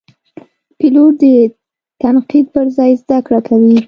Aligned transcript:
پیلوټ 0.77 1.13
د 1.21 1.23
تنقید 2.01 2.45
پر 2.53 2.65
ځای 2.77 2.91
زده 3.01 3.17
کړه 3.25 3.39
کوي. 3.47 3.75